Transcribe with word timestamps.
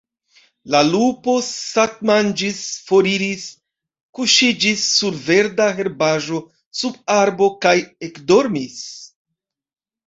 La 0.75 0.79
lupo 0.85 1.35
satmanĝis, 1.49 2.63
foriris, 2.87 3.43
kuŝiĝis 4.21 4.89
sur 4.97 5.21
verda 5.29 5.71
herbaĵo 5.83 6.43
sub 6.83 6.99
arbo 7.21 7.53
kaj 7.67 7.77
ekdormis. 8.11 8.83